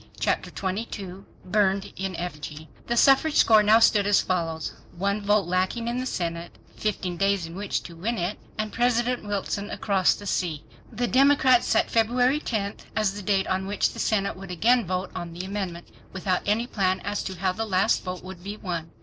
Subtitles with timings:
[0.19, 5.87] Chapter 22 Burned in Effigy The suffrage score now stood as follows: One vote lacking
[5.87, 10.25] in the Senate, 15 days in which to win it, and President Wilson across the
[10.25, 10.63] sea!
[10.91, 15.11] The Democrats set February 10 as the date on which the Senate would again vote
[15.13, 18.89] on the amendment, without any plan as to how the last vote would be won.